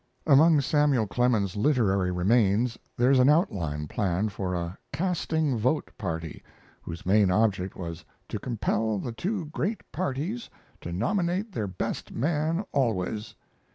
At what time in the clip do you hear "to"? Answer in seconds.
8.29-8.39, 10.81-10.91